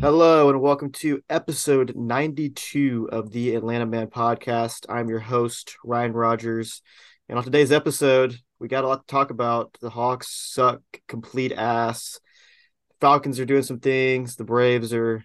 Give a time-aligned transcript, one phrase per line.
[0.00, 4.86] Hello and welcome to episode 92 of the Atlanta Man podcast.
[4.88, 6.82] I'm your host, Ryan Rogers.
[7.28, 9.76] And on today's episode, we got a lot to talk about.
[9.80, 12.18] The Hawks suck complete ass.
[13.00, 14.34] Falcons are doing some things.
[14.34, 15.24] The Braves are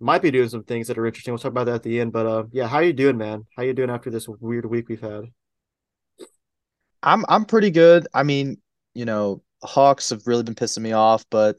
[0.00, 1.32] might be doing some things that are interesting.
[1.32, 2.12] We'll talk about that at the end.
[2.12, 3.46] But uh, yeah, how are you doing, man?
[3.56, 5.24] How you doing after this weird week we've had?
[7.02, 8.06] I'm I'm pretty good.
[8.12, 8.58] I mean,
[8.94, 11.56] you know, Hawks have really been pissing me off, but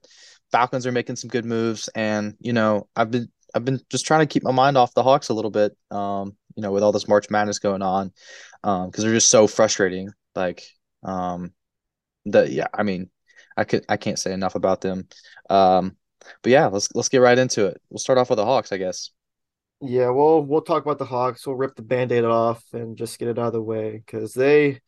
[0.52, 4.22] Falcons are making some good moves, and you know, I've been I've been just trying
[4.22, 5.76] to keep my mind off the Hawks a little bit.
[5.90, 8.12] Um, you know, with all this March Madness going on,
[8.64, 10.10] um, because they're just so frustrating.
[10.36, 10.64] Like,
[11.04, 11.54] um,
[12.26, 13.10] the yeah, I mean,
[13.56, 15.08] I could I can't say enough about them.
[15.50, 15.96] Um,
[16.42, 17.82] but yeah, let's let's get right into it.
[17.90, 19.12] We'll start off with the Hawks, I guess.
[19.82, 21.46] Yeah, well, we'll talk about the Hawks.
[21.46, 24.80] We'll rip the band-aid off and just get it out of the way because they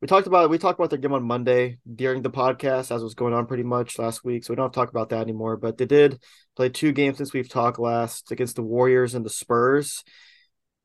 [0.00, 3.14] we talked about we talked about their game on Monday during the podcast as was
[3.14, 5.56] going on pretty much last week, so we don't have to talk about that anymore.
[5.56, 6.22] But they did
[6.54, 10.04] play two games since we've talked last against the Warriors and the Spurs.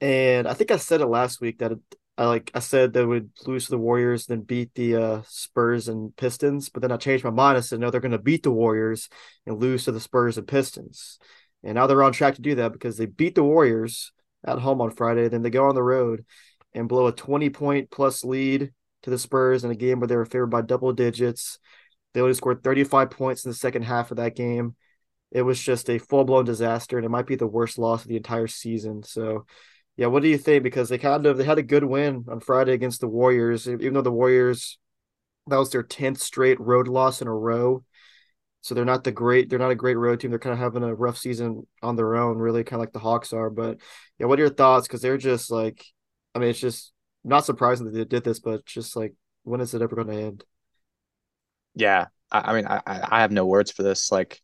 [0.02, 1.73] And I think I said it last week that
[2.17, 5.88] I like I said they would lose to the Warriors, then beat the uh, Spurs
[5.88, 6.70] and Pistons.
[6.70, 7.58] But then I changed my mind.
[7.58, 9.09] I said no, they're going to beat the Warriors
[9.45, 11.17] and lose to the Spurs and Pistons.
[11.64, 14.11] And now they're on track to do that because they beat the Warriors
[14.45, 15.28] at home on Friday.
[15.28, 16.25] Then they go on the road
[16.73, 18.72] and blow a twenty point plus lead
[19.03, 21.58] to the Spurs in a game where they were favored by double digits.
[22.14, 24.75] They only scored thirty five points in the second half of that game.
[25.31, 28.08] It was just a full blown disaster, and it might be the worst loss of
[28.08, 29.02] the entire season.
[29.02, 29.48] So
[29.95, 30.63] yeah, what do you think?
[30.63, 33.94] Because they kind of they had a good win on Friday against the Warriors, even
[33.94, 34.80] though the Warriors
[35.47, 37.83] that was their tenth straight road loss in a row.
[38.61, 40.30] So they're not the great they're not a great road team.
[40.31, 42.99] They're kind of having a rough season on their own, really kind of like the
[42.99, 43.49] Hawks are.
[43.49, 43.80] But
[44.17, 44.88] yeah, what are your thoughts?
[44.88, 45.86] Because they're just like,
[46.33, 49.73] I mean, it's just not surprising that they did this, but just like, when is
[49.73, 50.44] it ever going to end?
[51.75, 54.11] Yeah, I, I mean, I I have no words for this.
[54.11, 54.42] Like,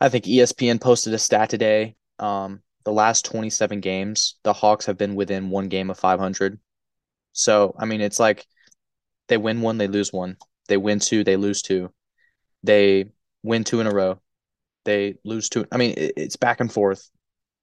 [0.00, 1.96] I think ESPN posted a stat today.
[2.18, 6.58] Um, the last 27 games, the Hawks have been within one game of 500.
[7.32, 8.46] So, I mean, it's like
[9.28, 10.36] they win one, they lose one.
[10.68, 11.92] They win two, they lose two.
[12.62, 13.10] They
[13.42, 14.20] win two in a row.
[14.84, 15.66] They lose two.
[15.70, 17.08] I mean, it's back and forth.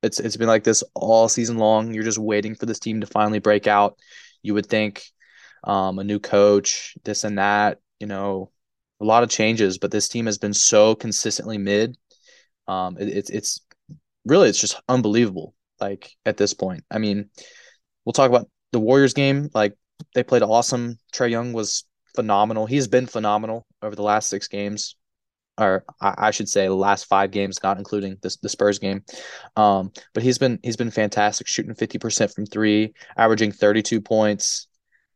[0.04, 1.94] It's it's been like this all season long.
[1.94, 3.98] You're just waiting for this team to finally break out.
[4.44, 5.04] You would think
[5.64, 8.52] um, a new coach, this and that, you know,
[9.02, 11.98] a lot of changes, but this team has been so consistently mid.
[12.68, 13.62] Um, it, it's it's
[14.25, 15.53] really it's just unbelievable.
[15.80, 17.30] Like at this point, I mean,
[18.06, 19.50] we'll talk about the Warriors game.
[19.53, 19.74] Like
[20.13, 21.00] they played awesome.
[21.13, 22.66] Trae Young was phenomenal.
[22.66, 24.96] He's been phenomenal over the last six games,
[25.58, 29.03] or I, should say, the last five games, not including the, the Spurs game.
[29.56, 34.02] Um, but he's been he's been fantastic, shooting fifty percent from three, averaging thirty two
[34.02, 34.68] points.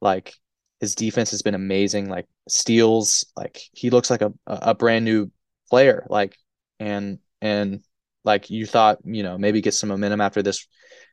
[0.01, 0.33] Like
[0.79, 2.09] his defense has been amazing.
[2.09, 5.31] Like steals, like he looks like a a brand new
[5.69, 6.05] player.
[6.09, 6.37] Like
[6.79, 7.81] and and
[8.29, 10.67] like you thought, you know, maybe get some momentum after this,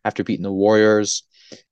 [0.04, 1.22] after beating the Warriors,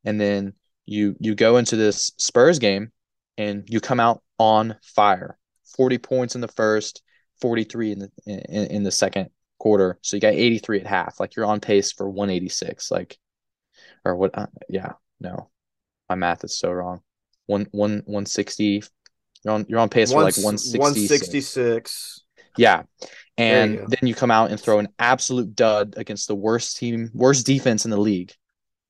[0.02, 0.54] and then
[0.86, 2.90] you you go into this Spurs game
[3.36, 5.38] and you come out on fire.
[5.76, 7.02] Forty points in the first,
[7.42, 9.28] forty three in the in, in the second
[9.58, 9.98] quarter.
[10.00, 11.20] So you got eighty three at half.
[11.20, 12.90] Like you're on pace for one eighty six.
[12.90, 13.18] Like,
[14.02, 14.30] or what?
[14.32, 15.50] Uh, yeah, no,
[16.08, 17.02] my math is so wrong.
[17.44, 18.82] One one one sixty.
[19.44, 22.22] You're on you're on pace one, for like one sixty six.
[22.56, 22.84] Yeah.
[23.36, 27.10] And you then you come out and throw an absolute dud against the worst team,
[27.12, 28.32] worst defense in the league,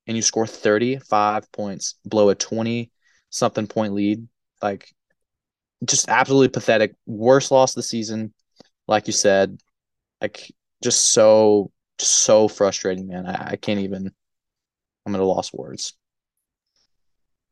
[0.06, 2.90] and you score 35 points, blow a 20
[3.30, 4.26] something point lead.
[4.62, 4.92] Like,
[5.84, 6.94] just absolutely pathetic.
[7.06, 8.32] Worst loss of the season,
[8.86, 9.58] like you said.
[10.20, 10.52] Like,
[10.82, 13.26] just so, so frustrating, man.
[13.26, 14.12] I, I can't even,
[15.06, 15.94] I'm at a lost words.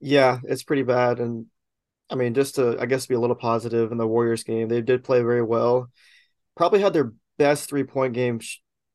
[0.01, 1.21] Yeah, it's pretty bad.
[1.21, 1.47] And
[2.11, 4.83] I mean, just to, I guess, be a little positive in the Warriors game, they
[4.83, 5.91] did play very well.
[6.57, 8.41] Probably had their best three point game,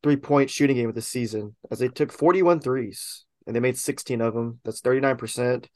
[0.04, 3.78] three point shooting game of the season, as they took 41 threes and they made
[3.78, 4.60] 16 of them.
[4.64, 5.68] That's 39%.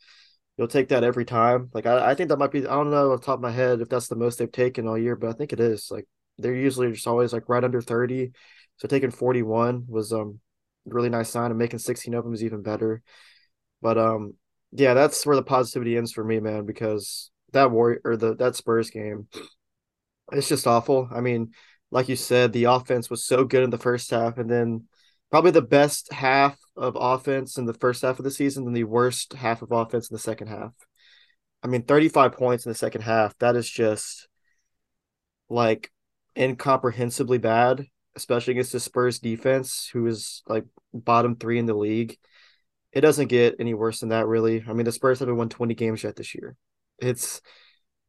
[0.57, 1.69] You'll take that every time.
[1.73, 3.81] Like, I, I think that might be, I don't know off top of my head
[3.81, 5.89] if that's the most they've taken all year, but I think it is.
[5.89, 6.07] Like,
[6.37, 8.31] they're usually just always like right under 30.
[8.77, 10.39] So taking 41 was um
[10.85, 13.01] really nice sign, and making 16 of them is even better.
[13.81, 14.33] But um,
[14.71, 18.55] yeah, that's where the positivity ends for me, man, because that war or the that
[18.55, 19.27] Spurs game,
[20.31, 21.09] it's just awful.
[21.13, 21.51] I mean,
[21.91, 24.85] like you said, the offense was so good in the first half, and then
[25.29, 28.85] probably the best half of offense in the first half of the season, and the
[28.85, 30.73] worst half of offense in the second half.
[31.63, 33.37] I mean, 35 points in the second half.
[33.37, 34.27] That is just
[35.49, 35.91] like
[36.35, 37.85] incomprehensibly bad,
[38.15, 42.17] especially against the Spurs defense, who is like bottom three in the league.
[42.93, 44.63] it doesn't get any worse than that, really.
[44.67, 46.55] I mean, the Spurs haven't won 20 games yet this year.
[46.99, 47.41] It's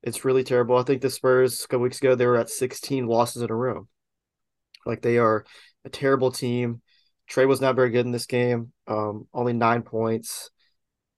[0.02, 0.76] it's really terrible.
[0.76, 3.54] I think the Spurs a couple weeks ago they were at 16 losses in a
[3.54, 3.86] row.
[4.84, 5.44] Like they are
[5.84, 6.82] a terrible team.
[7.30, 8.72] Trae was not very good in this game.
[8.86, 10.50] Um, only nine points.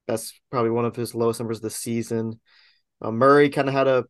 [0.06, 2.40] That's probably one of his lowest numbers this season.
[3.00, 4.04] Uh, Murray kind of had a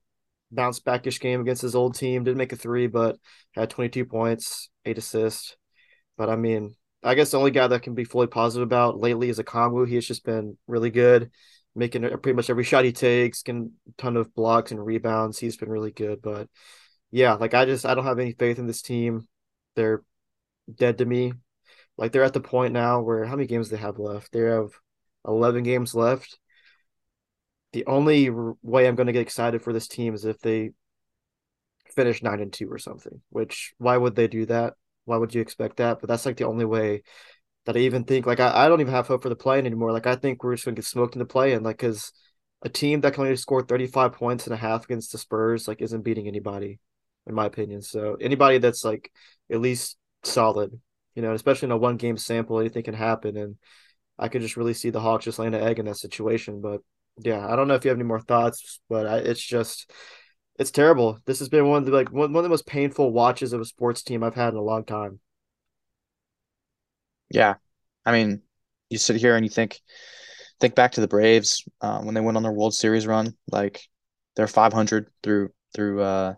[0.50, 2.24] bounce backish game against his old team.
[2.24, 3.16] Didn't make a three, but
[3.54, 5.56] had 22 points, eight assists.
[6.16, 9.28] But I mean, I guess the only guy that can be fully positive about lately
[9.28, 9.86] is Okongwu.
[9.86, 11.30] He has just been really good,
[11.74, 15.38] making pretty much every shot he takes, getting a ton of blocks and rebounds.
[15.38, 16.22] He's been really good.
[16.22, 16.48] But
[17.10, 19.26] yeah, like I just I don't have any faith in this team.
[19.76, 20.02] They're
[20.72, 21.32] dead to me.
[21.96, 24.32] Like they're at the point now where how many games they have left?
[24.32, 24.70] They have
[25.26, 26.38] 11 games left.
[27.72, 30.70] The only way I'm going to get excited for this team is if they
[31.94, 33.20] finish 9 and 2 or something.
[33.30, 34.74] Which why would they do that?
[35.04, 36.00] why would you expect that?
[36.00, 37.02] But that's like the only way
[37.66, 39.92] that I even think like I, I don't even have hope for the play anymore.
[39.92, 42.12] Like I think we're just gonna get smoked in the play and like because
[42.62, 45.82] a team that can only score 35 points and a half against the Spurs like
[45.82, 46.80] isn't beating anybody,
[47.26, 47.82] in my opinion.
[47.82, 49.10] So anybody that's like
[49.50, 50.78] at least solid,
[51.14, 53.36] you know, especially in a one game sample, anything can happen.
[53.36, 53.56] And
[54.18, 56.60] I could just really see the Hawks just laying an egg in that situation.
[56.60, 56.80] But
[57.18, 59.90] yeah, I don't know if you have any more thoughts, but I, it's just
[60.58, 61.18] it's terrible.
[61.26, 63.60] This has been one of the like one, one of the most painful watches of
[63.60, 65.20] a sports team I've had in a long time.
[67.30, 67.54] Yeah,
[68.04, 68.42] I mean,
[68.90, 69.80] you sit here and you think
[70.60, 73.36] think back to the Braves uh, when they went on their World Series run.
[73.50, 73.82] Like
[74.36, 76.34] they're 500 through through uh,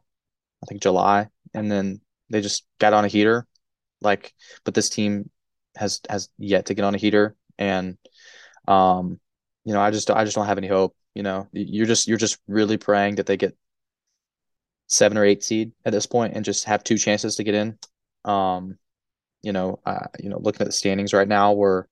[0.63, 2.01] I think July, and then
[2.31, 3.47] they just got on a heater.
[4.03, 4.35] Like,
[4.65, 5.31] but this team
[5.77, 7.99] has has yet to get on a heater, and
[8.69, 9.21] um,
[9.65, 10.97] you know, I just I just don't have any hope.
[11.15, 13.57] You know, you're just you're just really praying that they get
[14.89, 17.79] seven or eight seed at this point and just have two chances to get in.
[18.25, 18.79] Um,
[19.47, 21.85] you know, uh, you know, looking at the standings right now, we're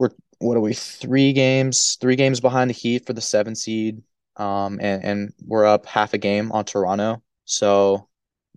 [0.00, 0.10] we're
[0.40, 4.02] what are we three games three games behind the Heat for the seven seed,
[4.34, 7.22] um, and and we're up half a game on Toronto.
[7.44, 8.08] So,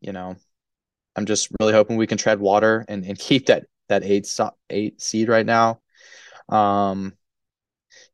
[0.02, 0.38] you know,
[1.16, 4.28] I'm just really hoping we can tread water and, and keep that that eight
[4.72, 5.82] eight seed right now.
[6.50, 7.14] Um,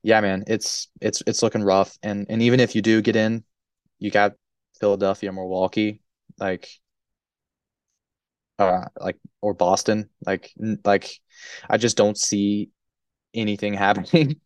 [0.04, 3.46] yeah, man, it's it's it's looking rough, and and even if you do get in,
[3.98, 4.34] you got
[4.78, 6.02] Philadelphia, Milwaukee,
[6.38, 6.68] like
[8.60, 10.54] uh like or Boston, like
[10.84, 11.20] like
[11.70, 12.70] I just don't see
[13.34, 14.40] anything happening.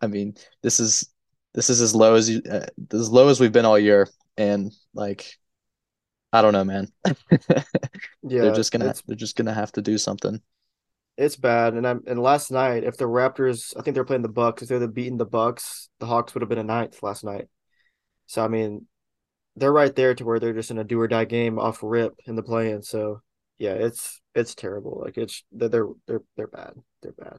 [0.00, 1.08] I mean, this is
[1.54, 4.72] this is as low as you uh, as low as we've been all year and
[4.94, 5.26] like
[6.32, 6.88] I don't know, man.
[7.36, 10.40] yeah, they're just gonna they're just gonna have to do something.
[11.16, 14.28] It's bad, and I'm and last night, if the Raptors, I think they're playing the
[14.28, 14.62] Bucks.
[14.62, 17.46] If they're beating the Bucks, the Hawks would have been a ninth last night.
[18.26, 18.86] So I mean,
[19.56, 22.14] they're right there to where they're just in a do or die game off rip
[22.26, 22.82] in the play-in.
[22.82, 23.20] So
[23.58, 25.00] yeah, it's it's terrible.
[25.04, 26.74] Like it's they're they're they're bad.
[27.02, 27.38] They're bad.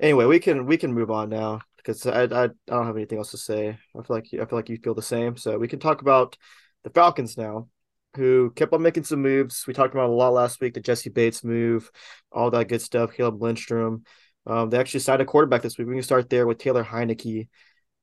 [0.00, 3.18] Anyway, we can we can move on now because I, I I don't have anything
[3.18, 3.68] else to say.
[3.68, 5.36] I feel like I feel like you feel the same.
[5.36, 6.36] So we can talk about
[6.82, 7.68] the Falcons now,
[8.16, 9.66] who kept on making some moves.
[9.66, 10.74] We talked about a lot last week.
[10.74, 11.90] The Jessie Bates move,
[12.32, 13.12] all that good stuff.
[13.14, 14.04] Caleb Lindstrom.
[14.46, 15.88] Um, they actually signed a quarterback this week.
[15.88, 17.48] We can start there with Taylor Heinicke.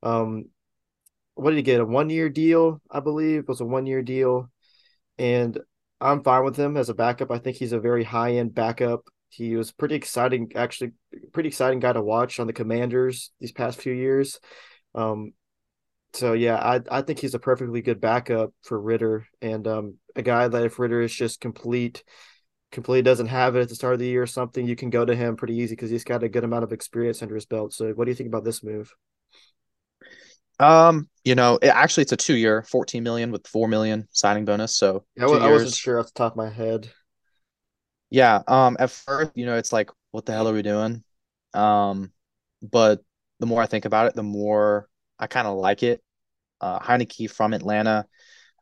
[0.02, 0.46] Um,
[1.36, 1.80] what did he get?
[1.80, 3.42] A one year deal, I believe.
[3.42, 4.50] It was a one year deal.
[5.18, 5.60] And
[6.00, 7.32] I'm fine with him as a backup.
[7.32, 9.06] I think he's a very high end backup.
[9.30, 10.92] He was pretty exciting, actually,
[11.32, 14.40] pretty exciting guy to watch on the Commanders these past few years.
[14.94, 15.34] Um,
[16.14, 20.22] so yeah, I I think he's a perfectly good backup for Ridder and um, a
[20.22, 22.04] guy that if Ridder is just complete,
[22.72, 25.06] completely doesn't have it at the start of the year or something, you can go
[25.06, 27.74] to him pretty easy because he's got a good amount of experience under his belt.
[27.74, 28.94] So what do you think about this move?
[30.62, 34.76] Um, you know, it, actually, it's a two-year, fourteen million with four million signing bonus.
[34.76, 36.90] So yeah, I, I wasn't sure off the top of my head.
[38.10, 38.42] Yeah.
[38.48, 38.78] Um.
[38.80, 41.04] At first, you know, it's like, what the hell are we doing?
[41.54, 42.12] Um,
[42.62, 43.02] but
[43.40, 44.88] the more I think about it, the more
[45.18, 46.02] I kind of like it.
[46.60, 48.06] Uh, Heinicke from Atlanta.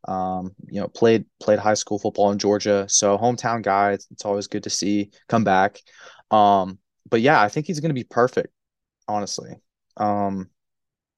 [0.07, 3.91] Um, you know, played played high school football in Georgia, so hometown guy.
[3.91, 5.81] It's, it's always good to see come back.
[6.31, 6.79] Um,
[7.09, 8.53] but yeah, I think he's going to be perfect,
[9.09, 9.57] honestly.
[9.97, 10.49] Um,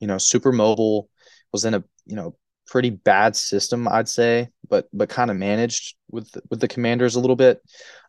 [0.01, 1.09] you know, super mobile,
[1.53, 2.35] was in a, you know,
[2.67, 7.19] pretty bad system, I'd say, but but kind of managed with with the commanders a
[7.19, 7.61] little bit.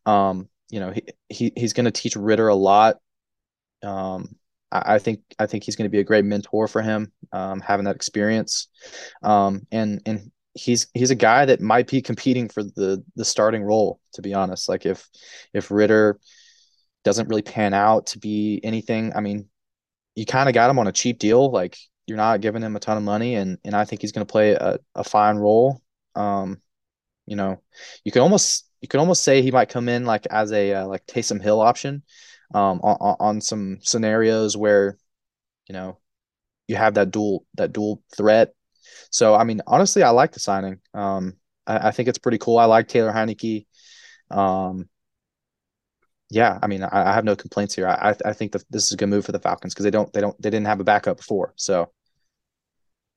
[0.07, 2.97] Um, you know, he, he he's going to teach Ridder a lot.
[3.83, 4.37] Um,
[4.71, 7.61] I, I think I think he's going to be a great mentor for him, um,
[7.61, 8.69] having that experience.
[9.23, 13.63] Um, and and he's he's a guy that might be competing for the the starting
[13.63, 14.01] role.
[14.15, 15.09] To be honest, like if
[15.53, 16.19] if Ridder
[17.05, 19.49] doesn't really pan out to be anything, I mean,
[20.14, 21.50] you kind of got him on a cheap deal.
[21.50, 21.76] Like
[22.07, 24.31] you're not giving him a ton of money, and and I think he's going to
[24.33, 25.81] play a, a fine role.
[26.14, 26.61] Um,
[27.26, 27.62] you know,
[28.04, 30.87] you can almost you can almost say he might come in like as a uh,
[30.87, 32.02] like Taysom Hill option.
[32.54, 34.99] um, on, on some scenarios where,
[35.69, 35.99] you know,
[36.69, 38.54] you have that dual that dual threat.
[39.11, 40.81] So I mean, honestly, I like the signing.
[40.95, 41.35] Um,
[41.66, 42.59] I, I think it's pretty cool.
[42.59, 43.66] I like Taylor Heinicke.
[44.31, 44.88] Um,
[46.33, 47.89] yeah, I mean, I, I have no complaints here.
[47.89, 50.12] I I think that this is a good move for the Falcons because they don't
[50.12, 51.53] they don't they didn't have a backup before.
[51.57, 51.93] So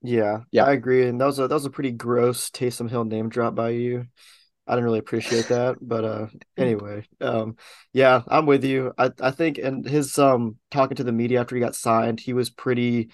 [0.01, 1.07] Yeah, yeah, I agree.
[1.07, 4.05] And that was a that was a pretty gross Taysom Hill name drop by you.
[4.67, 7.57] I didn't really appreciate that, but uh anyway, um
[7.93, 8.93] yeah, I'm with you.
[8.97, 12.33] I I think and his um talking to the media after he got signed, he
[12.33, 13.11] was pretty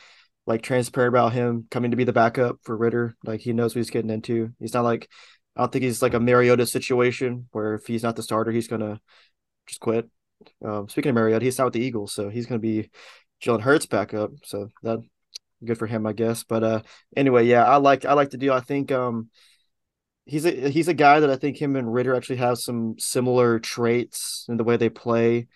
[0.47, 3.15] like transparent about him coming to be the backup for Ridder.
[3.23, 4.51] Like he knows what he's getting into.
[4.59, 5.09] He's not like
[5.55, 8.67] I don't think he's like a Mariota situation where if he's not the starter, he's
[8.67, 8.99] gonna
[9.71, 10.09] just quit.
[10.63, 12.89] Um speaking of Mariota, he's out with the Eagles, so he's gonna be
[13.41, 14.31] Jalen Hurts backup.
[14.43, 14.99] So that
[15.63, 16.43] good for him, I guess.
[16.43, 16.81] But uh
[17.15, 18.53] anyway, yeah, I like I like the deal.
[18.53, 19.29] I think um
[20.25, 23.59] he's a he's a guy that I think him and Ridder actually have some similar
[23.59, 25.47] traits in the way they play.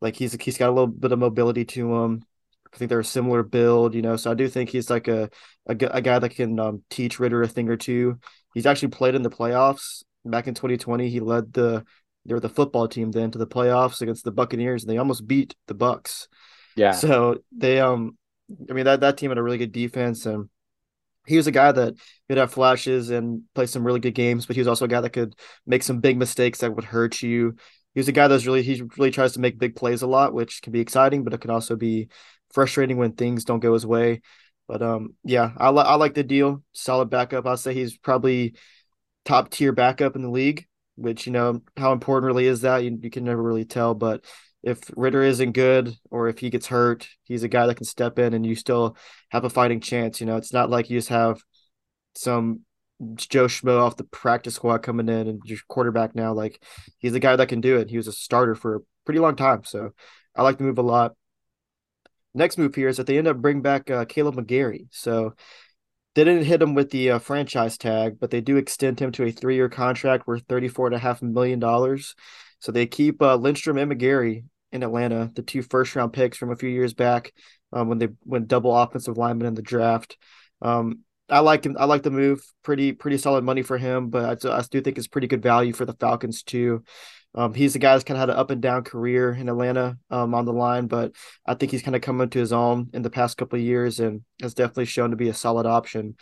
[0.00, 2.24] Like he's he's got a little bit of mobility to him.
[2.72, 4.16] I think they're a similar build, you know.
[4.16, 5.30] So I do think he's like a
[5.66, 8.18] a, a guy that can um, teach Ridder a thing or two.
[8.54, 11.08] He's actually played in the playoffs back in 2020.
[11.08, 11.84] He led the
[12.26, 15.26] they were the football team then to the playoffs against the Buccaneers, and they almost
[15.26, 16.28] beat the Bucks.
[16.76, 18.16] yeah, So they um,
[18.70, 20.48] I mean that that team had a really good defense and
[21.26, 21.94] he was a guy that
[22.28, 25.00] could have flashes and play some really good games, but he was also a guy
[25.00, 25.34] that could
[25.66, 27.56] make some big mistakes that would hurt you.
[27.94, 30.34] He was a guy that's really he really tries to make big plays a lot,
[30.34, 32.08] which can be exciting, but it can also be
[32.52, 34.20] frustrating when things don't go his way.
[34.68, 36.62] But um, yeah, I like I like the deal.
[36.72, 37.46] Solid backup.
[37.46, 38.54] I'll say he's probably
[39.24, 40.66] top tier backup in the league.
[40.96, 43.94] Which you know how important really is that you, you can never really tell.
[43.94, 44.24] But
[44.62, 48.18] if Ridder isn't good or if he gets hurt, he's a guy that can step
[48.18, 48.96] in and you still
[49.30, 50.20] have a fighting chance.
[50.20, 51.42] You know, it's not like you just have
[52.14, 52.60] some
[53.16, 56.32] Joe Schmo off the practice squad coming in and your quarterback now.
[56.32, 56.62] Like
[56.98, 57.90] he's a guy that can do it.
[57.90, 59.64] He was a starter for a pretty long time.
[59.64, 59.90] So
[60.34, 61.12] I like the move a lot.
[62.34, 64.86] Next move here is that they end up bringing back uh, Kaleb McGary.
[64.90, 65.34] So
[66.14, 69.24] they didn't hit him with the uh, franchise tag, but they do extend him to
[69.24, 71.60] a three year contract worth $34.5 million.
[72.60, 76.50] So they keep uh, Lindstrom and McGary in Atlanta, the two first round picks from
[76.50, 77.32] a few years back
[77.72, 80.16] um, when they went double offensive lineman in the draft.
[80.62, 81.76] Um, I like him.
[81.78, 82.44] I like the move.
[82.62, 85.72] Pretty pretty solid money for him, but I, I do think it's pretty good value
[85.72, 86.84] for the Falcons too.
[87.34, 89.98] Um, he's the guy that's kind of had an up and down career in Atlanta
[90.10, 91.12] um, on the line, but
[91.44, 93.98] I think he's kind of come into his own in the past couple of years
[94.00, 96.16] and has definitely shown to be a solid option.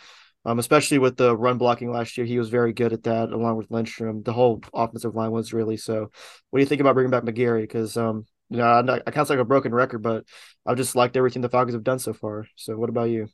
[0.45, 3.55] Um, especially with the run blocking last year, he was very good at that, along
[3.55, 4.23] with Lindstrom.
[4.23, 6.09] The whole offensive line was really so.
[6.49, 7.61] What do you think about bringing back McGary?
[7.61, 10.25] Because um, you know, not, I can't say like a broken record, but
[10.65, 12.45] I've just liked everything the Falcons have done so far.
[12.55, 13.29] So, what about you?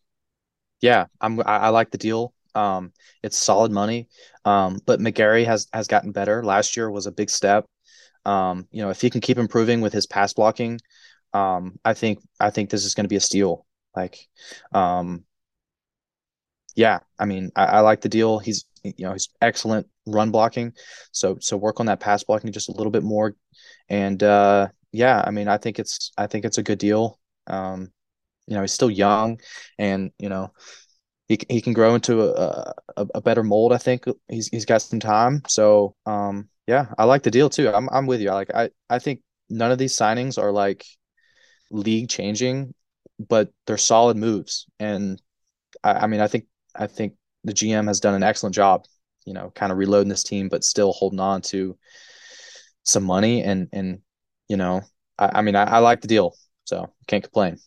[0.81, 1.05] yeah.
[1.19, 2.33] I'm I, I like the deal.
[2.55, 4.09] Um, it's solid money.
[4.45, 6.43] Um, but McGary has has gotten better.
[6.43, 7.65] Last year was a big step.
[8.25, 10.79] Um, you know, if he can keep improving with his pass blocking,
[11.33, 13.65] um, I think I think this is going to be a steal.
[13.95, 14.17] Like,
[14.73, 15.25] um,
[16.75, 18.39] yeah, I mean, I, I like the deal.
[18.39, 20.73] He's you know he's excellent run blocking,
[21.11, 23.35] so so work on that pass blocking just a little bit more,
[23.89, 27.19] and uh, yeah, I mean, I think it's I think it's a good deal.
[27.47, 27.91] Um,
[28.47, 29.39] you know, he's still young,
[29.79, 30.53] and you know
[31.29, 33.71] he he can grow into a, a, a better mold.
[33.71, 35.43] I think he's he's got some time.
[35.47, 37.69] So um, yeah, I like the deal too.
[37.69, 38.31] I'm I'm with you.
[38.31, 40.85] I like I I think none of these signings are like
[41.71, 42.73] league changing,
[43.19, 44.67] but they're solid moves.
[44.79, 45.21] And
[45.83, 46.45] I, I mean, I think
[46.75, 48.85] I think the GM has done an excellent job.
[49.25, 51.77] You know, kind of reloading this team, but still holding on to
[52.83, 53.43] some money.
[53.43, 53.99] And and
[54.47, 54.81] you know,
[55.17, 57.57] I, I mean, I, I like the deal, so can't complain.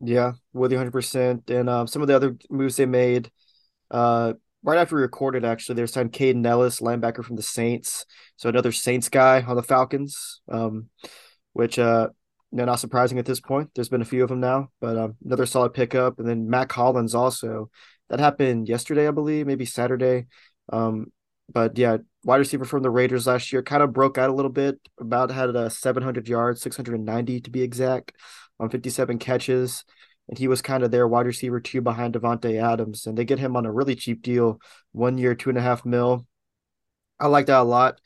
[0.00, 1.48] Yeah, with you 100%.
[1.50, 3.30] And um, some of the other moves they made,
[3.90, 8.04] uh, right after we recorded, actually, they signed Kaden Elliss, linebacker from the Saints.
[8.36, 10.88] So another Saints guy on the Falcons, um,
[11.52, 12.08] which, uh,
[12.50, 13.70] you know, not surprising at this point.
[13.74, 16.18] There's been a few of them now, but um, another solid pickup.
[16.18, 17.70] And then Mack Hollins also.
[18.10, 20.26] That happened yesterday, I believe, maybe Saturday.
[20.70, 21.06] Um,
[21.52, 24.50] but yeah, wide receiver from the Raiders last year kind of broke out a little
[24.50, 24.80] bit.
[24.98, 28.12] About had a 700 yards, 690 to be exact,
[28.58, 29.84] on 57 catches,
[30.28, 33.06] and he was kind of their wide receiver two behind Davante Adams.
[33.06, 34.60] And they get him on a really cheap deal,
[34.92, 36.26] one year, two and a half mil.
[37.20, 38.00] I like that a lot.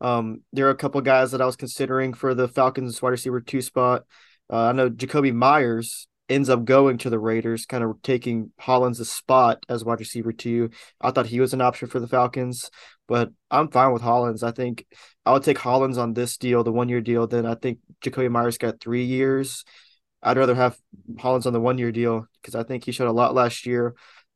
[0.00, 3.40] Um, there are a couple guys that I was considering for the Falcons wide receiver
[3.40, 4.04] two spot.
[4.50, 9.10] Uh, I know Jakobi Meyers ends up going to the Raiders, kind of taking Hollins'
[9.10, 10.70] spot as wide receiver two.
[11.00, 12.70] I thought he was an option for the Falcons,
[13.08, 14.42] but I'm fine with Hollins.
[14.42, 14.86] I think
[15.26, 17.26] I'll take Hollins on this deal, the one year deal.
[17.26, 19.64] Then I think Jakobi Meyers got three years.
[20.22, 20.78] I'd rather have
[21.18, 23.94] Hollins on the one year deal because I think he showed a lot last year.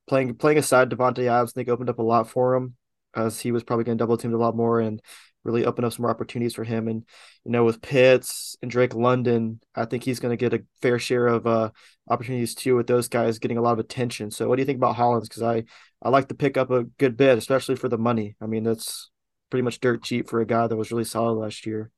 [0.08, 2.76] Playing playing aside Davante Adams, I think opened up a lot for him
[3.14, 4.80] as he was probably going to double teamed a lot more.
[4.80, 5.00] And
[5.46, 6.88] really open up some more opportunities for him.
[6.88, 7.04] And
[7.44, 10.98] you know, with Pitts and Drake London, I think he's going to get a fair
[10.98, 11.70] share of uh,
[12.08, 12.76] opportunities too.
[12.76, 14.30] With those guys getting a lot of attention.
[14.30, 15.28] So, what do you think about Hollins?
[15.28, 15.64] Because I
[16.02, 18.36] I like to pick up a good bit, especially for the money.
[18.40, 19.10] I mean, that's
[19.50, 21.90] pretty much dirt cheap for a guy that was really solid last year.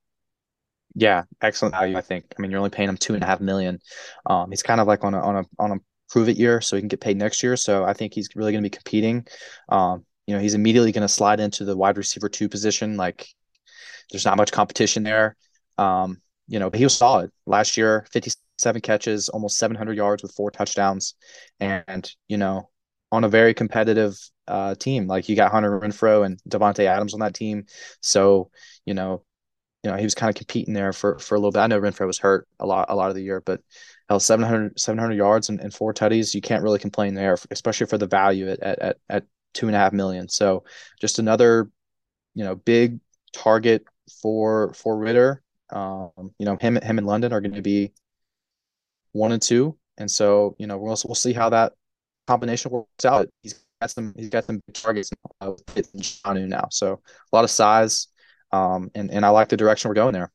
[0.95, 1.97] Yeah, excellent value.
[1.97, 2.27] I think.
[2.39, 3.81] I mean, you're only paying him two and a half million.
[4.27, 5.77] Um, he's kind of like on a on a on a
[6.11, 7.57] prove it year, so he can get paid next year.
[7.57, 9.27] So I think he's really going to be competing.
[9.69, 12.97] Um, you know, he's immediately going to slide into the wide receiver two position.
[12.97, 13.29] Like,
[14.11, 15.37] there's not much competition there.
[15.77, 18.07] Um, you know, but he was solid last year.
[18.13, 21.15] 57 catches, almost 700 yards with four touchdowns,
[21.61, 22.71] and you know,
[23.13, 25.07] on a very competitive uh, team.
[25.07, 27.67] Like you got Hunter Renfrow and Davante Adams on that team,
[28.01, 28.51] so
[28.87, 29.25] you know
[29.85, 31.61] you know, he was kind of competing there for, for a little bit.
[31.61, 33.61] I know Renfrow was hurt a lot, a lot of the year, but
[34.09, 37.99] hell, 700, 700 yards and, and four tutties, you can't really complain there, especially for
[37.99, 39.25] the value at, at, at
[39.55, 40.29] two and a half million.
[40.29, 40.65] So
[41.01, 41.71] just another,
[42.35, 42.99] you know, big
[43.33, 43.85] target
[44.23, 45.43] for, for Ridder.
[45.71, 47.93] Um, you know, him, him and London are going to be
[49.13, 49.77] one and two.
[49.99, 51.73] And so, you know, we'll, we'll see how that
[52.27, 53.29] combination works out.
[53.43, 55.11] He's got some, he's got some big targets
[55.75, 56.69] with Jonnu now.
[56.71, 57.01] So
[57.33, 58.09] a lot of size,
[58.53, 60.33] um, and and I like the direction we're going there.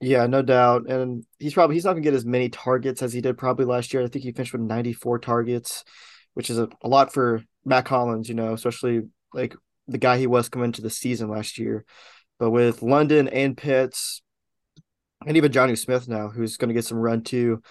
[0.00, 0.90] Yeah, no doubt.
[0.90, 3.92] And he's probably he's not gonna get as many targets as he did probably last
[3.92, 4.02] year.
[4.02, 5.84] I think he finished with 94 targets,
[6.34, 8.28] which is a, a lot for Mack Hollins.
[8.28, 9.02] you know, especially
[9.32, 9.54] like
[9.88, 11.84] the guy he was coming into the season last year.
[12.38, 14.22] But with London and Pitts,
[15.26, 17.62] and even Jonnu Smith now, who's going to get some run too.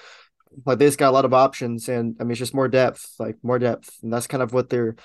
[0.66, 3.14] Like they just got a lot of options, and I mean it's just more depth,
[3.20, 4.96] like more depth, and that's kind of what they're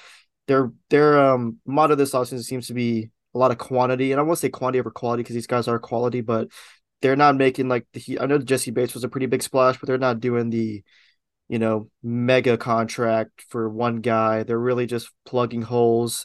[0.47, 4.23] their their um motto this offseason seems to be a lot of quantity, and I
[4.23, 6.49] won't say quantity over quality because these guys are quality, but
[7.03, 8.21] they're not making like the.
[8.21, 10.85] I know Jessie Bates was a pretty big splash, but they're not doing the,
[11.49, 14.45] you know, mega contract for one guy.
[14.45, 16.25] They're really just plugging holes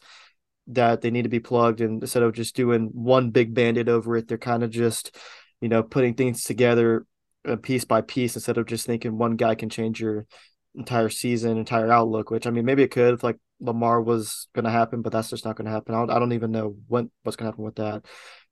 [0.67, 4.17] that they need to be plugged, and instead of just doing one big bandit over
[4.17, 5.15] it, they're kind of just,
[5.61, 7.05] you know, putting things together
[7.47, 10.25] uh, piece by piece instead of just thinking one guy can change your
[10.75, 12.31] entire season, entire outlook.
[12.31, 15.29] Which I mean, maybe it could if like Lamar was going to happen, but that's
[15.29, 15.93] just not going to happen.
[15.93, 18.05] I don't, I don't even know when what's going to happen with that.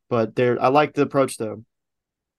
[0.10, 1.64] But there, I like the approach though,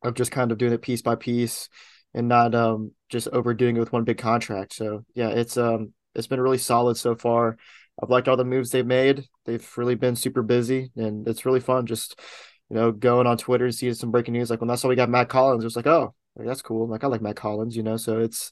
[0.02, 1.68] of just kind of doing it piece by piece
[2.14, 4.74] and not um just overdoing it with one big contract.
[4.74, 7.56] So yeah, it's um it's been really solid so far.
[8.02, 9.24] I've liked all the moves they've made.
[9.44, 12.18] They've really been super busy, and it's really fun just
[12.70, 14.50] you know going on Twitter and seeing some breaking news.
[14.50, 16.88] Like when that's how we got Mack Hollins, it was like, oh, that's cool.
[16.88, 17.96] Like I like Mack Hollins, you know.
[17.96, 18.50] So it's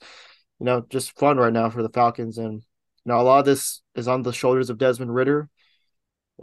[0.61, 2.63] you know just fun right now for the Falcons, and
[3.05, 5.49] now a lot of this is on the shoulders of Desmond Ridder.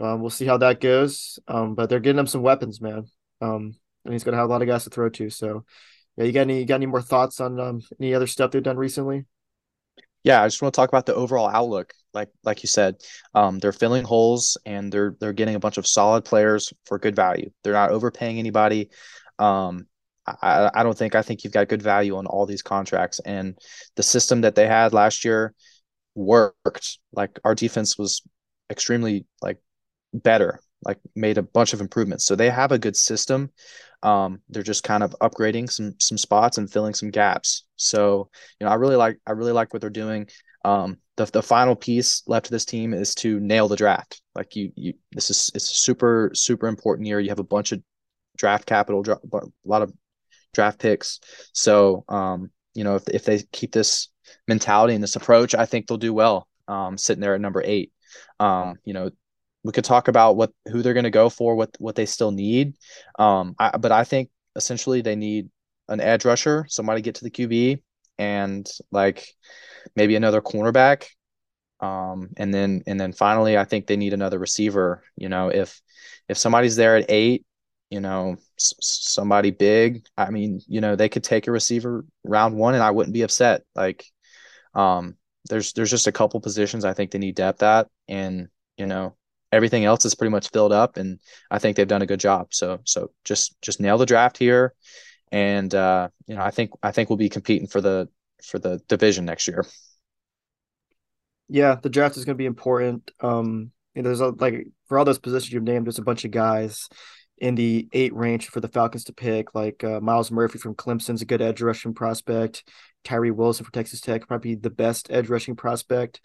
[0.00, 1.38] Um, we'll see how that goes.
[1.48, 3.06] Um, but they're getting him some weapons, man.
[3.40, 5.30] Um, and he's gonna have a lot of guys to throw to.
[5.30, 5.64] So,
[6.16, 8.62] yeah, you got any you got any more thoughts on um, any other stuff they've
[8.62, 9.24] done recently?
[10.22, 11.92] Yeah, I just want to talk about the overall outlook.
[12.12, 12.96] Like like you said,
[13.34, 17.14] um, they're filling holes and they're they're getting a bunch of solid players for good
[17.16, 17.50] value.
[17.62, 18.90] They're not overpaying anybody.
[19.38, 19.86] Um,
[20.26, 23.56] I, I don't think I think you've got good value on all these contracts and
[23.96, 25.54] the system that they had last year
[26.14, 26.98] worked.
[27.12, 28.22] Like our defense was
[28.70, 29.58] extremely like
[30.14, 32.24] better, like made a bunch of improvements.
[32.24, 33.50] So they have a good system.
[34.02, 37.64] Um, they're just kind of upgrading some some spots and filling some gaps.
[37.76, 40.28] So you know, I really like I really like what they're doing.
[40.64, 44.22] Um, the the final piece left to this team is to nail the draft.
[44.34, 47.20] Like you you this is it's a super super important year.
[47.20, 47.82] You have a bunch of
[48.36, 49.92] draft capital, a lot of
[50.54, 51.20] draft picks.
[51.52, 54.08] So um, you know, if if they keep this
[54.48, 57.92] mentality and this approach, I think they'll do well um, sitting there at number eight.
[58.38, 59.10] Um, you know,
[59.64, 62.30] we could talk about what who they're going to go for, what what they still
[62.30, 62.74] need.
[63.18, 65.50] Um, I, but I think essentially they need
[65.88, 67.82] an edge rusher, somebody get to the QB,
[68.18, 69.26] and like
[69.96, 71.06] maybe another cornerback.
[71.80, 75.02] Um, and then and then finally, I think they need another receiver.
[75.16, 75.80] You know, if
[76.28, 77.44] if somebody's there at eight,
[77.90, 80.04] you know, s- somebody big.
[80.16, 83.22] I mean, you know, they could take a receiver round one, and I wouldn't be
[83.22, 83.62] upset.
[83.74, 84.04] Like,
[84.74, 85.16] um,
[85.48, 89.16] there's there's just a couple positions I think they need depth at, and you know,
[89.52, 91.18] everything else is pretty much filled up, and
[91.50, 92.48] I think they've done a good job.
[92.50, 94.74] So so just just nail the draft here,
[95.32, 98.08] and uh, you know, I think I think we'll be competing for the
[98.44, 99.64] for the division next year.
[101.48, 103.10] Yeah, the draft is going to be important.
[103.20, 106.24] Um, you know, there's a, like for all those positions you've named, there's a bunch
[106.24, 106.88] of guys
[107.38, 109.54] in the eight range for the Falcons to pick.
[109.54, 112.64] Like uh, Myles Murphy from Clemson's a good edge rushing prospect.
[113.02, 116.20] Tyree Wilson for Texas Tech, probably the best edge rushing prospect.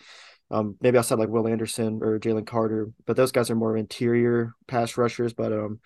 [0.51, 4.53] Um, maybe outside like Will Anderson or Jalen Carter, but those guys are more interior
[4.67, 5.33] pass rushers.
[5.33, 5.79] But um,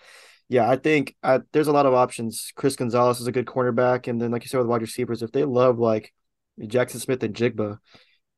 [0.50, 2.52] yeah, I think I, there's a lot of options.
[2.56, 5.32] Chris Gonzalez is a good cornerback, and then like you said with wide receivers, if
[5.32, 6.13] they love like
[6.60, 7.78] Jaxon Smith-Njigba,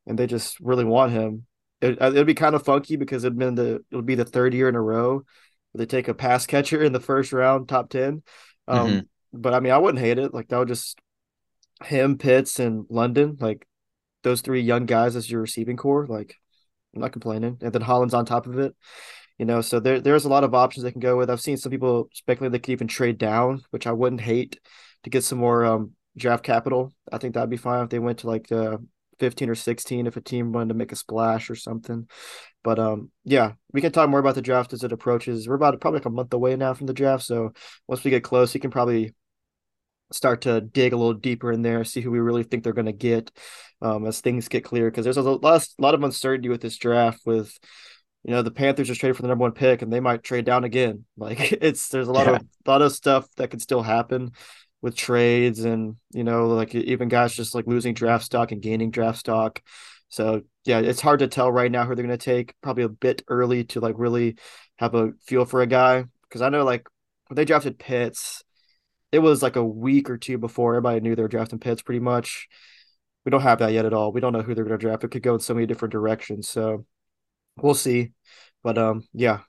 [0.06, 1.46] and they just really want him,
[1.82, 4.70] it, it'll be kind of funky because it'd been the it'll be the third year
[4.70, 5.24] in a row
[5.72, 8.22] where they take a pass catcher in the first round, top ten.
[8.68, 9.00] Um, mm-hmm.
[9.34, 10.34] but I mean, I wouldn't hate it.
[10.34, 11.00] Like that would just
[11.84, 13.68] him, Pitts, and London, like
[14.24, 16.06] those three young guys as your receiving core.
[16.08, 16.36] Like
[16.96, 18.76] I'm not complaining, and then Hollins on top of it.
[19.38, 21.30] You know, so there there's a lot of options they can go with.
[21.30, 24.60] I've seen some people speculate they could even trade down, which I wouldn't hate
[25.04, 26.94] to get some more um, draft capital.
[27.12, 28.78] I think that'd be fine if they went to like uh,
[29.20, 32.08] 15 or 16 if a team wanted to make a splash or something.
[32.64, 35.48] But um, yeah, we can talk more about the draft as it approaches.
[35.48, 37.54] We're about probably like a month away now from the draft, so
[37.88, 39.14] once we get close, you can probably
[40.12, 42.86] start to dig a little deeper in there, see who we really think they're going
[42.86, 43.32] to get
[43.82, 44.89] um, as things get clear.
[44.89, 47.21] Because there's a lot, a lot of uncertainty with this draft.
[47.26, 47.58] With
[48.24, 50.45] you know the Panthers just traded for the number one pick, and they might trade
[50.45, 51.06] down again.
[51.17, 52.36] Like it's there's a lot yeah.
[52.38, 54.32] of lot of stuff that could still happen
[54.82, 58.91] with trades, and you know like even guys just like losing draft stock and gaining
[58.91, 59.62] draft stock.
[60.10, 62.54] So yeah, it's hard to tell right now who they're going to take.
[62.62, 64.36] Probably a bit early to like really
[64.78, 66.88] have a feel for a guy because I know like
[67.28, 68.43] when they drafted Pitts
[69.12, 72.00] it was like a week or two before everybody knew they were drafting Pitts pretty
[72.00, 72.47] much.
[73.26, 74.12] We don't have that yet at all.
[74.12, 75.04] We don't know who they're going to draft.
[75.04, 76.50] It could go in so many different directions.
[76.50, 76.86] So
[77.58, 78.13] we'll see.
[78.63, 79.41] But um, yeah,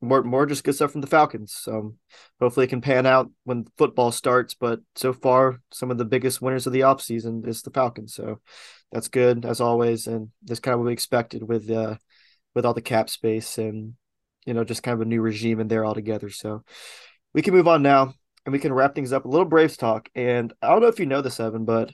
[0.00, 1.68] more more just good stuff from the Falcons.
[1.68, 1.98] Um,
[2.40, 4.54] hopefully it can pan out when football starts.
[4.54, 8.14] But so far, some of the biggest winners of the offseason is the Falcons.
[8.14, 8.40] So
[8.90, 11.96] that's good as always, and that's kind of what we expected with uh
[12.54, 13.94] with all the cap space and
[14.44, 16.30] you know just kind of a new regime in there altogether.
[16.30, 16.64] So
[17.34, 18.14] we can move on now
[18.44, 19.24] and we can wrap things up.
[19.24, 21.92] A little Braves talk, and I don't know if you know this, Evan, but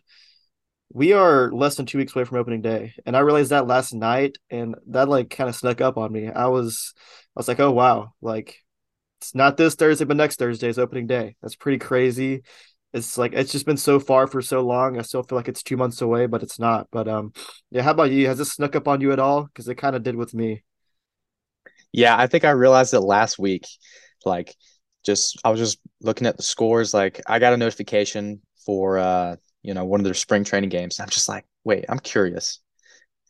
[0.93, 3.93] we are less than two weeks away from opening day, and I realized that last
[3.93, 6.29] night, and that like kind of snuck up on me.
[6.29, 6.95] I was,
[7.37, 8.57] I was like, oh wow, like
[9.21, 11.37] it's not this Thursday, but next Thursday is opening day.
[11.43, 12.43] That's pretty crazy.
[12.93, 14.99] It's like it's just been so far for so long.
[14.99, 16.89] I still feel like it's two months away, but it's not.
[16.91, 17.33] But um,
[17.71, 17.83] yeah.
[17.83, 18.27] How about you?
[18.29, 19.45] Has this snuck up on you at all?
[19.45, 20.65] Because it kind of did with me.
[21.93, 23.67] Yeah, I think I realized it last week.
[24.25, 24.55] Like
[25.09, 26.95] just I was just looking at the scores.
[26.95, 31.01] Like I got a notification for uh, you know, one of their spring training games.
[31.01, 32.61] I'm just like, wait, I'm curious.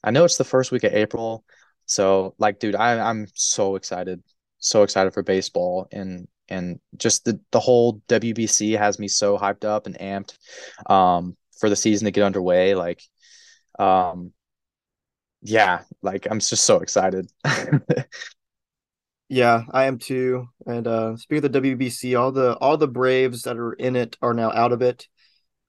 [0.05, 1.45] I know it's the first week of April.
[1.87, 4.23] So like, dude, I, I'm so excited.
[4.59, 9.64] So excited for baseball and and just the the whole WBC has me so hyped
[9.64, 10.37] up and amped
[10.91, 12.75] um for the season to get underway.
[12.75, 13.03] Like
[13.79, 14.33] um
[15.43, 17.31] yeah, like I'm just so excited.
[19.29, 20.49] Yeah, I am too.
[20.67, 24.17] And uh speaking of the WBC, all the all the Braves that are in it
[24.23, 25.07] are now out of it.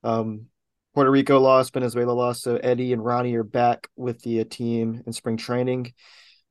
[0.04, 0.48] Um
[0.96, 5.04] Puerto Rico lost, Venezuela lost, so Eddie and Ronnie are back with the uh, team
[5.06, 5.94] in spring training.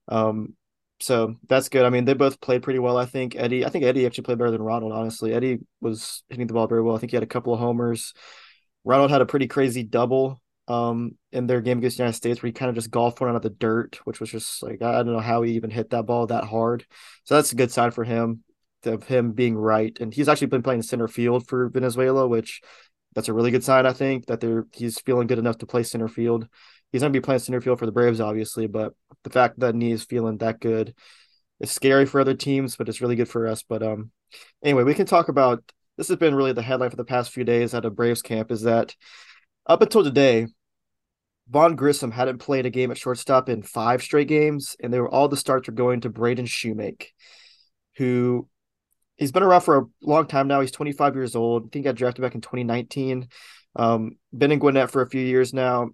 [0.08, 0.56] Um
[1.00, 1.84] so that's good.
[1.86, 2.96] I mean, they both played pretty well.
[2.98, 5.34] I think Eddie, I think Eddie actually played better than Ronald, honestly.
[5.34, 6.96] Eddie was hitting the ball very well.
[6.96, 8.14] I think he had a couple of homers.
[8.84, 12.48] Ronald had a pretty crazy double um in their game against the United States where
[12.48, 15.02] he kind of just golfed one out of the dirt, which was just like I
[15.02, 16.86] don't know how he even hit that ball that hard.
[17.24, 18.44] So that's a good sign for him
[18.84, 19.96] of him being right.
[20.00, 22.60] And he's actually been playing center field for Venezuela, which
[23.14, 25.82] that's a really good sign, I think, that they're he's feeling good enough to play
[25.82, 26.46] center field.
[26.92, 29.90] He's gonna be playing center field for the Braves, obviously, but the fact that he
[29.90, 30.94] is feeling that good
[31.60, 33.62] is scary for other teams, but it's really good for us.
[33.62, 34.10] But um
[34.62, 35.62] anyway, we can talk about
[35.96, 38.52] this has been really the headline for the past few days at a Braves camp
[38.52, 38.94] is that
[39.66, 40.46] up until today,
[41.50, 45.08] Vaughn Grissom hadn't played a game at shortstop in five straight games, and they were
[45.08, 47.06] all the starts were going to Braden Shewmake,
[47.96, 48.48] who
[49.16, 50.60] he's been around for a long time now.
[50.60, 51.62] He's 25 years old.
[51.62, 53.28] I think he got drafted back in 2019.
[53.76, 55.90] Um, been in Gwinnett for a few years now,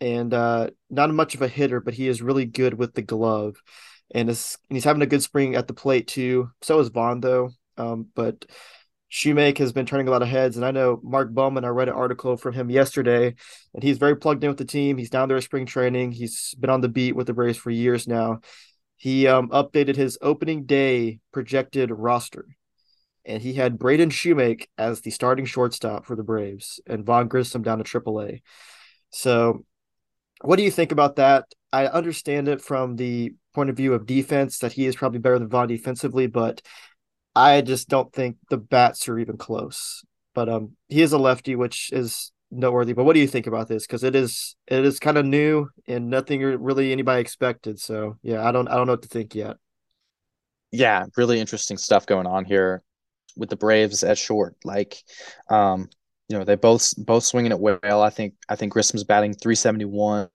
[0.00, 3.56] and uh, not much of a hitter, but he is really good with the glove,
[4.12, 6.50] and, is, and he's having a good spring at the plate too.
[6.62, 7.50] So is Vaughn though.
[7.78, 8.44] Um, but
[9.10, 11.64] Shewmake has been turning a lot of heads, and I know Mark Bowman.
[11.64, 13.34] I read an article from him yesterday,
[13.72, 14.98] and he's very plugged in with the team.
[14.98, 16.12] He's down there at spring training.
[16.12, 18.40] He's been on the beat with the Braves for years now.
[18.96, 22.46] He um, updated his opening day projected roster,
[23.24, 27.62] and he had Braden Shewmake as the starting shortstop for the Braves, and Vaughn Grissom
[27.62, 28.42] down to AAA.
[29.10, 29.64] So,
[30.40, 31.44] what do you think about that?
[31.72, 35.38] I understand it from the point of view of defense that he is probably better
[35.38, 36.60] than Vaughn defensively, but
[37.36, 40.02] I just don't think the bats are even close.
[40.34, 42.94] But um, he is a lefty, which is noteworthy.
[42.94, 43.86] But what do you think about this?
[43.86, 47.78] Because it is it is kind of new and nothing really anybody expected.
[47.78, 49.58] So yeah, I don't I don't know what to think yet.
[50.72, 52.82] Yeah, really interesting stuff going on here
[53.36, 54.56] with the Braves at short.
[54.64, 54.96] Like,
[55.48, 55.88] um,
[56.28, 58.02] you know, they both both swinging it well.
[58.02, 60.28] I think I think Grissom's batting 371,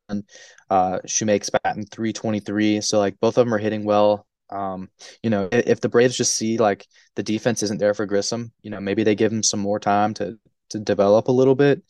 [0.70, 2.82] uh, Shewmake's batting 323.
[2.82, 4.26] So like both of them are hitting well.
[4.52, 4.90] Um,
[5.24, 8.70] you know, if the Braves just see like the defense isn't there for Grissom, you
[8.70, 10.38] know, maybe they give him some more time to
[10.70, 11.84] to develop a little bit.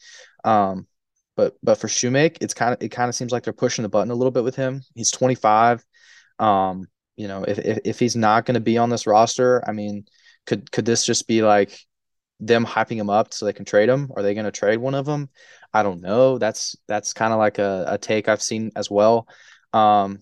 [0.43, 0.87] Um,
[1.35, 3.89] but but for Shoemaker, it's kind of it kind of seems like they're pushing the
[3.89, 4.81] button a little bit with him.
[4.95, 5.83] He's 25.
[6.39, 9.71] Um, you know, if if, if he's not going to be on this roster, I
[9.71, 10.05] mean,
[10.45, 11.77] could could this just be like
[12.39, 14.11] them hyping him up so they can trade him?
[14.15, 15.29] Are they going to trade one of them?
[15.73, 16.37] I don't know.
[16.37, 19.27] That's that's kind of like a, a take I've seen as well.
[19.73, 20.19] Um,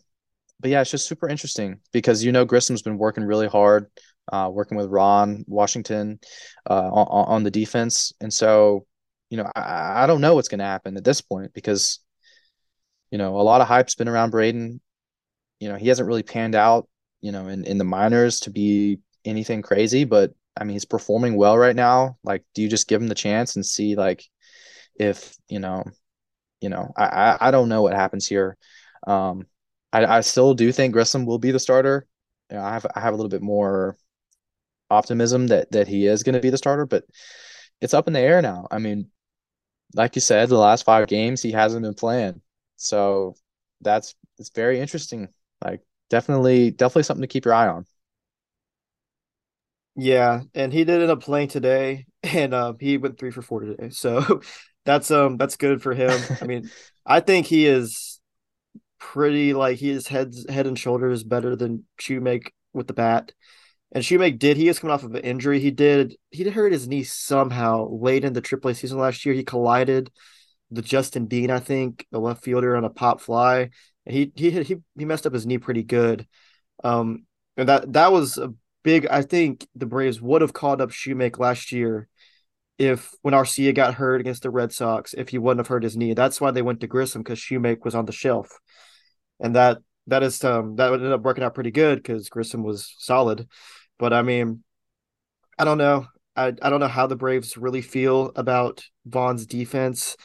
[0.59, 3.87] but yeah, it's just super interesting because you know Grissom's been working really hard,
[4.31, 6.19] uh, working with Ron Washington
[6.69, 8.85] uh, on, on the defense, and so
[9.29, 11.99] you know I, I don't know what's going to happen at this point because
[13.11, 14.81] you know a lot of hype's been around Braden.
[15.59, 16.87] You know he hasn't really panned out,
[17.21, 21.37] you know, in in the minors to be anything crazy, but I mean he's performing
[21.37, 22.17] well right now.
[22.23, 24.25] Like, do you just give him the chance and see like
[24.95, 25.85] if you know,
[26.59, 28.57] you know, I I, I don't know what happens here.
[29.07, 29.45] Um,
[29.93, 32.07] I, I still do think Grissom will be the starter.
[32.49, 33.97] You know, I have I have a little bit more
[34.89, 37.05] optimism that that he is going to be the starter, but
[37.81, 38.67] it's up in the air now.
[38.71, 39.09] I mean,
[39.95, 42.41] like you said, the last five games he hasn't been playing,
[42.77, 43.35] so
[43.81, 45.29] that's it's very interesting.
[45.63, 47.85] Like definitely, definitely something to keep your eye on.
[49.95, 53.61] Yeah, and he did end up playing today, and uh, he went three for four
[53.61, 53.89] today.
[53.89, 54.41] So
[54.85, 56.29] that's um that's good for him.
[56.41, 56.69] I mean,
[57.05, 58.08] I think he is
[58.99, 63.31] pretty like he is heads head and shoulders better than Shewmake with the bat.
[63.91, 65.59] And Shewmake did he is coming off of an injury.
[65.59, 69.33] He did he hurt his knee somehow late in the AAA season last year.
[69.33, 70.11] He collided
[70.69, 73.69] the Justin Dean, I think, the left fielder on a pop fly.
[74.05, 76.27] And he he he he messed up his knee pretty good.
[76.83, 77.25] Um
[77.57, 81.39] and that that was a big I think the Braves would have called up Shewmake
[81.39, 82.07] last year
[82.77, 85.97] if when Arcia got hurt against the Red Sox, if he wouldn't have hurt his
[85.97, 86.13] knee.
[86.13, 88.49] That's why they went to Grissom because Shewmake was on the shelf
[89.39, 92.93] and that that is um that ended up working out pretty good because Grissom was
[92.97, 93.47] solid.
[93.97, 94.63] But I mean,
[95.57, 96.07] I don't know.
[96.35, 100.15] I, I don't know how the Braves really feel about Vaughn's defense.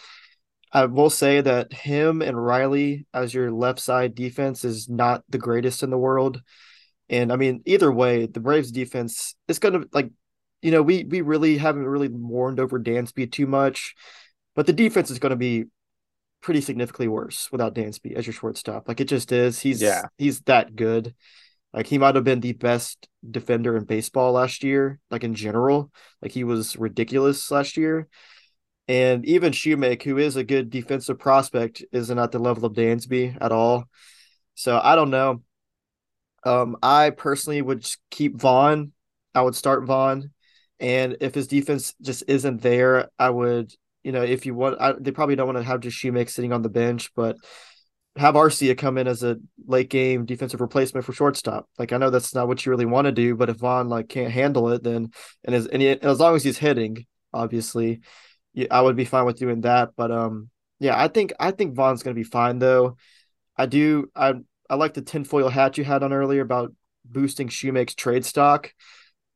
[0.73, 5.39] I will say that him and Riley as your left side defense is not the
[5.39, 6.41] greatest in the world.
[7.09, 10.11] And I mean, either way, the Braves defense is gonna like,
[10.63, 13.95] you know, we we really haven't really mourned over Dansby too much,
[14.55, 15.67] but the defense is gonna be
[16.45, 18.87] pretty significantly worse without Dansby as your shortstop.
[18.87, 19.59] Like it just is.
[19.59, 20.03] He's yeah.
[20.19, 21.15] he's that good.
[21.73, 25.91] Like he might have been the best defender in baseball last year, like in general.
[26.21, 28.09] Like he was ridiculous last year.
[28.87, 33.39] And even Shewmake, who is a good defensive prospect, isn't at the level of Dansby
[33.41, 33.87] at all.
[34.55, 35.43] So I don't know.
[36.45, 38.93] Um, I personally would keep Vaughn.
[39.35, 40.31] I would start Vaughn.
[40.79, 43.73] And if his defense just isn't there, I would
[44.05, 46.53] you know, if you want, I, they probably don't want to have just Shewmake sitting
[46.53, 47.37] on the bench, but
[48.17, 51.69] have Arcia come in as a late game defensive replacement for shortstop.
[51.79, 54.09] Like I know that's not what you really want to do, but if Vaughn like
[54.09, 55.11] can't handle it, then
[55.45, 58.01] and as and, he, as long as he's hitting, obviously,
[58.71, 59.91] I would be fine with doing that.
[59.97, 62.97] But um, yeah, I think I think Vaughn's gonna be fine though.
[63.57, 64.35] I do I
[64.71, 66.73] I like the tinfoil hat you had on earlier about
[67.05, 68.73] boosting Shewmake's trade stock.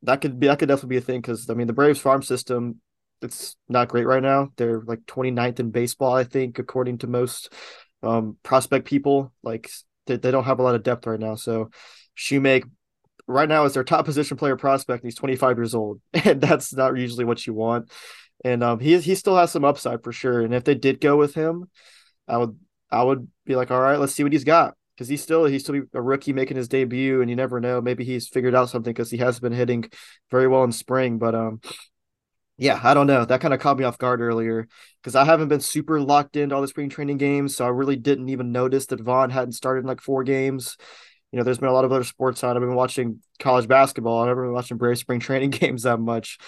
[0.02, 2.22] That could be that could definitely be a thing because I mean the Braves farm
[2.22, 2.81] system
[3.22, 4.50] it's not great right now.
[4.57, 7.52] They're like 29th in baseball, I think, according to most
[8.02, 9.33] um, prospect people.
[9.42, 9.70] Like
[10.07, 11.35] they, they don't have a lot of depth right now.
[11.35, 11.70] So
[12.16, 12.64] Shewmake
[13.26, 15.04] right now is their top position player prospect.
[15.04, 17.90] He's 25 years old, and that's not usually what you want.
[18.44, 20.42] And um, he he still has some upside for sure.
[20.42, 21.68] And if they did go with him,
[22.26, 22.59] I would
[22.90, 25.62] I would be like, all right, let's see what he's got because he's still he's
[25.62, 27.81] still a rookie making his debut, and you never know.
[27.81, 29.90] Maybe he's figured out something because he has been hitting
[30.31, 31.18] very well in spring.
[31.18, 31.61] But um,
[32.59, 33.25] yeah, I don't know.
[33.25, 34.66] That kind of caught me off guard earlier
[35.01, 37.94] because I haven't been super locked into all the spring training games, so I really
[37.94, 40.77] didn't even notice that Vaughn hadn't started in like four games.
[41.31, 42.57] You know, there's been a lot of other sports on.
[42.57, 44.21] I've been watching college basketball.
[44.21, 46.38] I've never been watching Brave spring training games that much,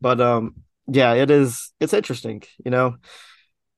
[0.00, 0.56] but um,
[0.88, 1.72] yeah, it is.
[1.78, 2.96] It's interesting, you know.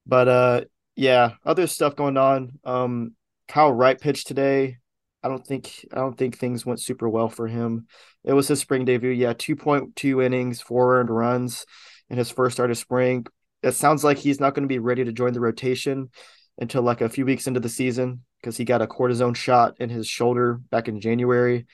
[0.06, 0.60] But uh,
[0.96, 2.58] yeah, other stuff going on.
[2.64, 3.14] Um,
[3.48, 4.78] Kyle Wright pitched today.
[5.22, 7.86] I don't think I don't think things went super well for him.
[8.24, 9.10] It was his spring debut.
[9.10, 11.64] Yeah, 2.2 innings, four earned runs
[12.10, 13.26] in his first start of spring.
[13.62, 16.10] It sounds like he's not going to be ready to join the rotation
[16.58, 19.88] until like a few weeks into the season because he got a cortisone shot in
[19.88, 21.66] his shoulder back in January.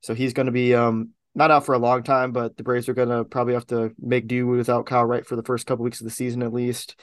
[0.00, 2.88] So he's going to be um not out for a long time, but the Braves
[2.88, 5.84] are going to probably have to make do without Kyle Wright for the first couple
[5.84, 6.98] weeks of the season at least.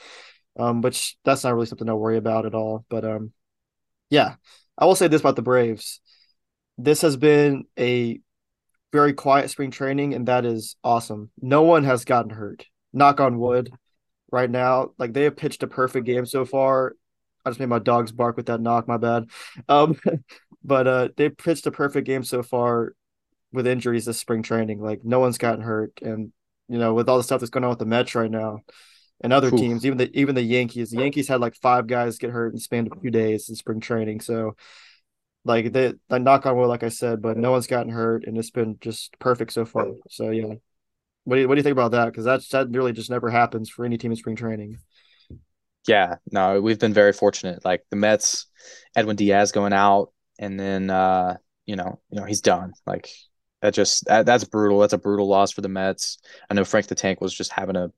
[0.58, 2.84] Um, which that's not really something to worry about at all.
[2.88, 3.32] But um,
[4.10, 4.34] yeah,
[4.78, 6.00] I will say this about the Braves.
[6.78, 8.20] This has been a
[8.92, 11.30] very quiet spring training, and that is awesome.
[11.40, 12.66] No one has gotten hurt.
[12.92, 13.70] Knock on wood.
[14.30, 16.96] Right now, like they have pitched a perfect game so far.
[17.44, 18.88] I just made my dogs bark with that knock.
[18.88, 19.26] My bad.
[19.68, 19.98] Um,
[20.64, 22.94] but uh, they pitched a perfect game so far
[23.52, 24.80] with injuries this spring training.
[24.80, 26.32] Like no one's gotten hurt, and
[26.68, 28.60] you know with all the stuff that's going on with the Mets right now,
[29.24, 29.58] and other Oof.
[29.58, 30.90] teams, even the even the Yankees.
[30.90, 33.56] The Yankees had like five guys get hurt in span of a few days in
[33.56, 34.20] spring training.
[34.20, 34.54] So
[35.46, 38.36] like they, they knock on wood, like I said, but no one's gotten hurt and
[38.36, 39.86] it's been just perfect so far.
[40.10, 40.54] So yeah.
[41.24, 42.04] What do you what do you think about that?
[42.06, 44.76] Because that's that really just never happens for any team in spring training.
[45.88, 47.64] Yeah, no, we've been very fortunate.
[47.64, 48.46] Like the Mets,
[48.94, 52.74] Edwin Diaz going out, and then uh, you know, you know, he's done.
[52.86, 53.08] Like
[53.62, 54.80] that just that, that's brutal.
[54.80, 56.18] That's a brutal loss for the Mets.
[56.50, 57.90] I know Frank the Tank was just having a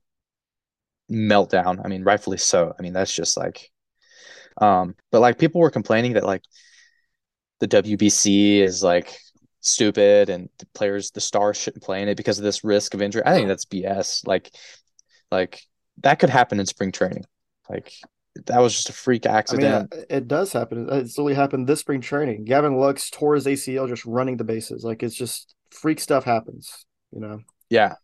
[1.11, 1.81] meltdown.
[1.83, 2.73] I mean, rightfully so.
[2.77, 3.69] I mean, that's just like,
[4.61, 6.43] um, but like people were complaining that like
[7.59, 9.17] the WBC is like
[9.61, 13.01] stupid and the players, the stars shouldn't play in it because of this risk of
[13.01, 13.23] injury.
[13.25, 14.25] I think that's BS.
[14.25, 14.51] Like,
[15.31, 15.61] like
[16.03, 17.25] that could happen in spring training.
[17.69, 17.91] Like
[18.45, 19.93] that was just a freak accident.
[19.93, 20.87] I mean, it does happen.
[20.91, 22.45] It's only happened this spring training.
[22.45, 24.83] Gavin Lux tore his ACL just running the bases.
[24.83, 27.41] Like it's just freak stuff happens, you know.
[27.69, 27.95] Yeah.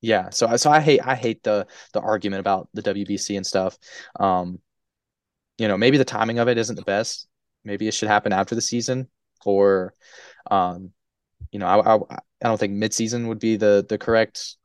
[0.00, 0.30] Yeah.
[0.30, 3.78] So so I hate I hate the the argument about the WBC and stuff.
[4.18, 4.60] Um
[5.58, 7.28] you know, maybe the timing of it isn't the best.
[7.64, 9.08] Maybe it should happen after the season
[9.44, 9.94] or
[10.50, 10.92] um
[11.52, 11.98] you know, I I,
[12.44, 14.56] I don't think midseason would be the the correct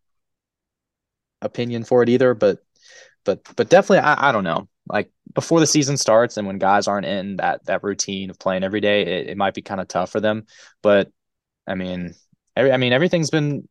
[1.41, 2.59] opinion for it either, but
[3.25, 6.87] but but definitely I, I don't know like before the season starts and when guys
[6.87, 9.87] aren't in that that routine of playing every day, it, it might be kind of
[9.87, 10.45] tough for them.
[10.83, 11.11] But
[11.67, 12.15] I mean,
[12.55, 13.67] every I mean everything's been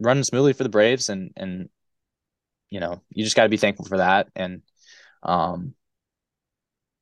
[0.00, 1.68] running smoothly for the Braves, and and
[2.70, 4.28] you know you just got to be thankful for that.
[4.34, 4.62] And
[5.22, 5.74] um,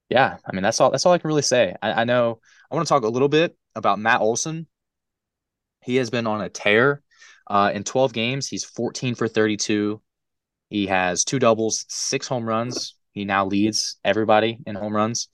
[0.08, 1.74] yeah, I mean that's all that's all I can really say.
[1.80, 4.66] I, I know I want to talk a little bit about Matt Olson.
[5.82, 7.02] He has been on a tear.
[7.46, 10.02] Uh, in 12 games, he's 14 for 32.
[10.68, 15.28] He has two doubles, six home runs, he now leads everybody in home runs.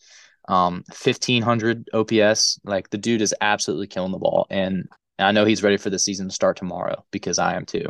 [0.49, 2.59] Um, 1500 OPS.
[2.65, 4.47] Like the dude is absolutely killing the ball.
[4.49, 7.87] And I know he's ready for the season to start tomorrow because I am too.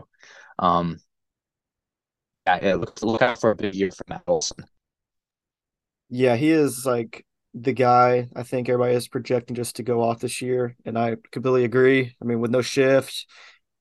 [0.58, 0.98] Um,
[2.46, 4.64] yeah, look, look out for a big year for Matt Olson.
[6.10, 10.20] Yeah, he is like the guy I think everybody is projecting just to go off
[10.20, 10.76] this year.
[10.84, 12.14] And I completely agree.
[12.20, 13.26] I mean, with no shift,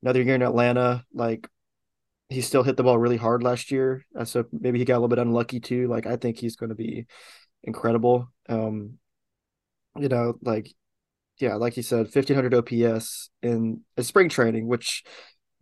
[0.02, 1.48] another year in Atlanta, like
[2.30, 4.06] he still hit the ball really hard last year.
[4.18, 5.88] Uh, so maybe he got a little bit unlucky too.
[5.88, 7.06] Like I think he's going to be
[7.64, 8.30] incredible.
[8.48, 9.00] Um,
[10.00, 10.74] you know, like
[11.40, 15.04] yeah, like you said, fifteen hundred OPS in, in spring training, which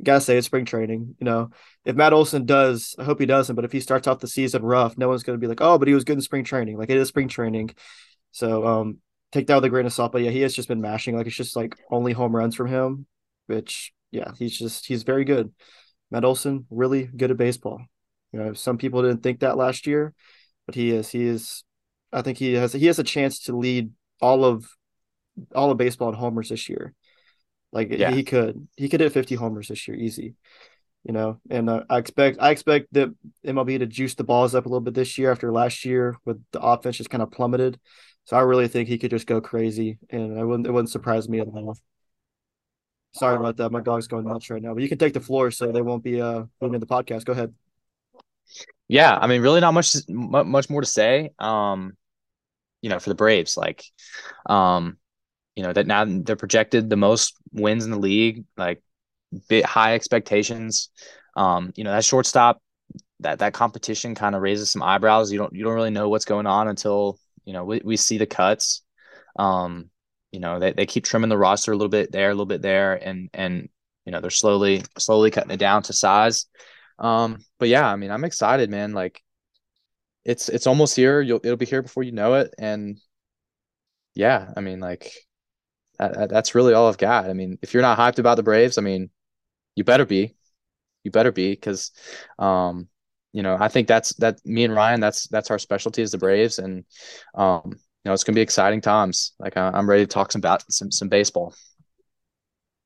[0.03, 1.15] gotta say it's spring training.
[1.19, 1.49] You know,
[1.85, 3.55] if Matt Olson does, I hope he doesn't.
[3.55, 5.87] But if he starts off the season rough, no one's to be like, oh, but
[5.87, 6.77] he was good in spring training.
[6.77, 7.71] Like it is spring training,
[8.31, 8.97] so um,
[9.31, 10.11] take that with a grain of salt.
[10.11, 11.15] But yeah, he has just been mashing.
[11.15, 13.05] Like it's just like only home runs from him,
[13.47, 15.51] which yeah, he's just he's very good.
[16.09, 17.81] Matt Olson, really good at baseball.
[18.33, 20.13] You know, some people didn't think that last year,
[20.65, 21.09] but he is.
[21.09, 21.63] He is.
[22.11, 22.73] I think he has.
[22.73, 24.65] He has a chance to lead all of
[25.55, 26.93] all of baseball in homers this year.
[27.71, 28.11] Like yeah.
[28.11, 28.67] he could.
[28.75, 30.35] He could hit 50 homers this year, easy.
[31.03, 33.15] You know, and uh, I expect I expect the
[33.45, 36.43] MLB to juice the balls up a little bit this year after last year with
[36.51, 37.79] the offense just kind of plummeted.
[38.25, 40.67] So I really think he could just go crazy, and I wouldn't.
[40.67, 41.75] It wouldn't surprise me at all.
[43.13, 43.71] Sorry about that.
[43.71, 46.03] My dog's going nuts right now, but you can take the floor so they won't
[46.03, 47.25] be uh moving the podcast.
[47.25, 47.53] Go ahead.
[48.87, 51.31] Yeah, I mean, really not much much more to say.
[51.39, 51.93] Um,
[52.81, 53.83] you know, for the Braves, like,
[54.47, 54.97] um,
[55.61, 58.81] you know that now they're projected the most wins in the league, like,
[59.47, 60.89] bit high expectations.
[61.35, 62.63] Um, you know that shortstop,
[63.19, 65.31] that that competition kind of raises some eyebrows.
[65.31, 68.17] You don't you don't really know what's going on until you know we, we see
[68.17, 68.81] the cuts.
[69.37, 69.91] Um,
[70.31, 72.63] you know, they, they keep trimming the roster a little bit there, a little bit
[72.63, 73.69] there, and and
[74.03, 76.47] you know they're slowly slowly cutting it down to size.
[76.97, 78.93] Um, but yeah, I mean, I'm excited, man.
[78.93, 79.21] Like,
[80.25, 81.21] it's it's almost here.
[81.21, 82.97] You'll it'll be here before you know it, and
[84.15, 85.13] yeah, I mean, like
[86.07, 87.29] that, that's really all I've got.
[87.29, 89.09] I mean, if you're not hyped about the Braves, I mean,
[89.75, 90.35] you better be,
[91.03, 91.91] you better be, because,
[92.39, 92.87] um,
[93.33, 94.39] you know, I think that's that.
[94.45, 96.83] Me and Ryan, that's that's our specialty is the Braves, and
[97.33, 99.33] um, you know, it's gonna be exciting times.
[99.39, 101.55] Like I'm ready to talk some about some some baseball.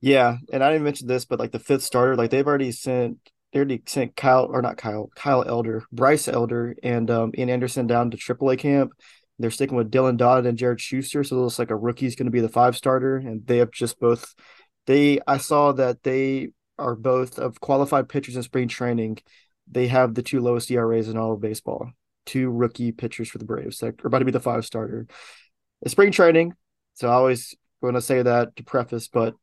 [0.01, 3.17] Yeah, and I didn't mention this, but like the fifth starter, like they've already sent
[3.51, 7.87] they already sent Kyle or not Kyle, Kyle Elder, Bryce Elder, and um, Ian Anderson
[7.87, 8.91] down to AAA camp.
[9.37, 12.27] They're sticking with Dylan Dodd and Jared Schuster, so it looks like a rookie's going
[12.27, 14.33] to be the five starter, and they have just both.
[14.87, 19.19] They I saw that they are both of qualified pitchers in spring training.
[19.69, 21.91] They have the two lowest ERAs in all of baseball
[22.25, 25.07] two rookie pitchers for the Braves that are about to be the five starter.
[25.81, 26.53] It's spring training,
[26.95, 29.35] so I always want to say that to preface, but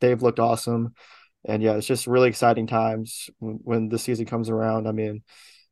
[0.00, 0.94] they've looked awesome.
[1.44, 4.88] And yeah, it's just really exciting times when, when the season comes around.
[4.88, 5.22] I mean,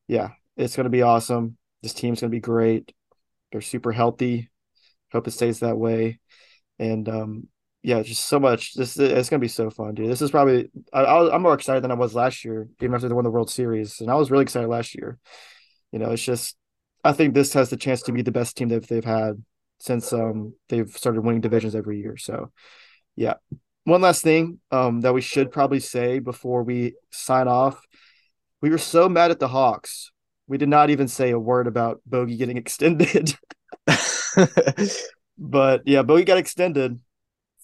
[0.06, 1.56] yeah, it's going to be awesome.
[1.82, 2.92] This team's going to be great.
[3.52, 4.50] They're super healthy.
[5.12, 6.20] Hope it stays that way.
[6.78, 7.48] And um,
[7.82, 8.74] yeah, just so much.
[8.74, 10.10] This it's gonna be so fun, dude.
[10.10, 13.14] This is probably I, am more excited than I was last year, even after they
[13.14, 15.18] won the World Series, and I was really excited last year.
[15.92, 16.56] You know, it's just
[17.04, 19.42] I think this has the chance to be the best team that they've had
[19.80, 22.16] since um they've started winning divisions every year.
[22.16, 22.52] So,
[23.16, 23.34] yeah.
[23.84, 27.80] One last thing um that we should probably say before we sign off.
[28.60, 30.10] We were so mad at the Hawks.
[30.48, 33.34] We did not even say a word about Bogey getting extended.
[35.38, 36.98] but yeah, Bogey got extended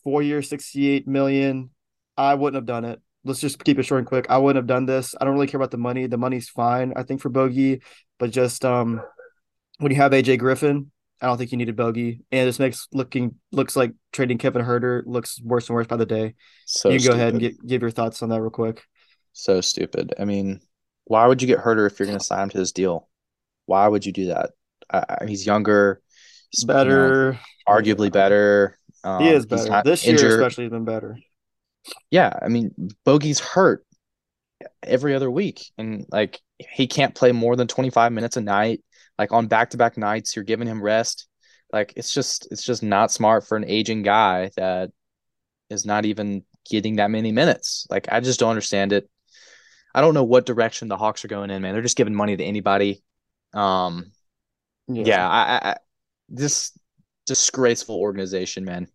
[0.05, 1.71] four years, 68 million.
[2.17, 3.01] I wouldn't have done it.
[3.25, 4.27] Let's just keep it short and quick.
[4.29, 5.15] I wouldn't have done this.
[5.19, 6.07] I don't really care about the money.
[6.07, 7.81] The money's fine, I think, for Bogey,
[8.19, 9.03] but just um
[9.79, 12.21] when you have AJ Griffin, I don't think you needed Bogey.
[12.31, 16.07] And this makes looking looks like trading Kevin Huerter looks worse and worse by the
[16.07, 16.35] day.
[16.67, 18.83] So you can go ahead and get, give your thoughts on that real quick.
[19.33, 20.15] So stupid.
[20.19, 20.61] I mean,
[21.05, 23.09] why would you get Huerter if you're going to sign him to this deal?
[23.67, 24.51] Why would you do that?
[24.91, 26.01] Uh, he's younger,
[26.51, 27.39] he's better, you know,
[27.69, 28.79] arguably better.
[29.03, 29.83] Um, he is better.
[29.85, 31.19] This year, especially, has been better.
[32.11, 32.75] Yeah, I mean,
[33.05, 33.85] Bogey's hurt
[34.83, 38.83] every other week, and like he can't play more than 25 minutes a night.
[39.19, 41.27] Like on back to back nights, you're giving him rest.
[41.73, 44.91] Like it's just it's just not smart for an aging guy that
[45.71, 47.87] is not even getting that many minutes.
[47.91, 49.09] Like I just don't understand it.
[49.95, 51.73] I don't know what direction the Hawks are going in, man.
[51.73, 53.03] They're just giving money to anybody.
[53.53, 54.13] Um,
[54.89, 55.77] yeah, yeah I, I,
[56.29, 56.77] this
[57.27, 58.89] disgraceful organization, man.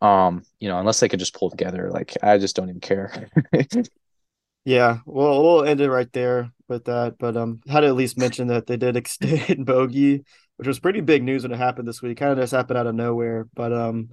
[0.00, 3.30] Um, you know, unless they could just pull together, like I just don't even care.
[4.64, 7.16] yeah, well, we'll end it right there with that.
[7.18, 10.24] But um, had to at least mention that they did extend Bogey,
[10.56, 12.18] which was pretty big news when it happened this week.
[12.18, 14.10] Kind of just happened out of nowhere, but um,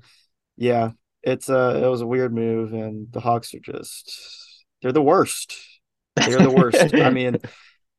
[0.57, 0.91] yeah,
[1.23, 5.57] it's uh, it was a weird move, and the Hawks are just they're the worst.
[6.15, 6.93] They're the worst.
[6.93, 7.37] I mean,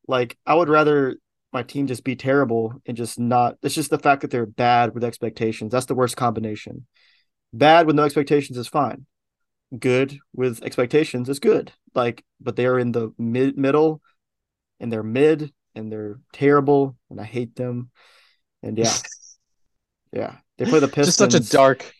[0.06, 1.16] like I would rather
[1.52, 3.56] my team just be terrible and just not.
[3.62, 5.72] It's just the fact that they're bad with expectations.
[5.72, 6.86] That's the worst combination.
[7.52, 9.06] Bad with no expectations is fine.
[9.76, 11.72] Good with expectations is good.
[11.94, 14.00] Like, but they are in the mid middle,
[14.78, 17.90] and they're mid, and they're terrible, and I hate them.
[18.62, 18.94] And yeah,
[20.12, 21.16] yeah, they play the Pistons.
[21.16, 21.92] Just such a dark,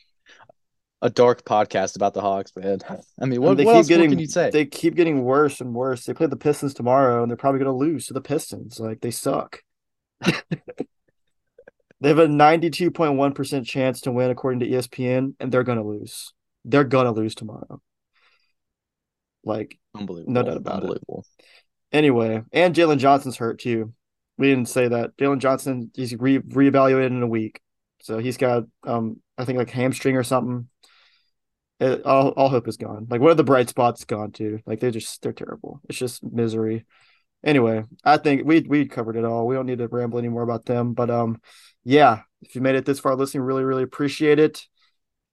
[1.02, 2.78] a dark podcast about the Hawks, man.
[3.20, 4.50] I mean, what, they what keep else getting, can you say?
[4.50, 6.04] They keep getting worse and worse.
[6.04, 8.78] They play the Pistons tomorrow, and they're probably going to lose to the Pistons.
[8.78, 9.60] Like they suck.
[10.20, 10.34] they
[12.02, 15.78] have a ninety-two point one percent chance to win, according to ESPN, and they're going
[15.78, 16.32] to lose.
[16.64, 17.80] They're going to lose tomorrow.
[19.42, 21.24] Like unbelievable, no doubt about unbelievable.
[21.38, 21.44] it.
[21.92, 23.94] Anyway, and Jalen Johnson's hurt too.
[24.36, 25.16] We didn't say that.
[25.16, 27.60] Jalen Johnson he's re reevaluated in a week,
[28.02, 30.68] so he's got um I think like hamstring or something
[31.80, 33.06] it, all, all hope is gone.
[33.10, 34.60] Like what are the bright spots gone to?
[34.66, 35.80] Like they're just they're terrible.
[35.88, 36.84] It's just misery.
[37.42, 39.46] Anyway, I think we we covered it all.
[39.46, 40.92] We don't need to ramble anymore about them.
[40.92, 41.40] But um,
[41.84, 44.66] yeah, if you made it this far listening, really really appreciate it.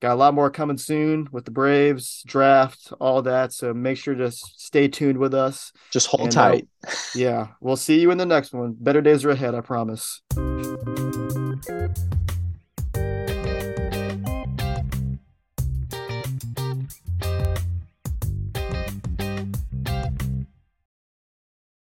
[0.00, 3.52] Got a lot more coming soon with the Braves draft, all that.
[3.52, 5.72] So make sure to stay tuned with us.
[5.90, 6.68] Just hold and, uh, tight.
[6.86, 8.76] Uh, yeah, we'll see you in the next one.
[8.78, 10.22] Better days are ahead, I promise.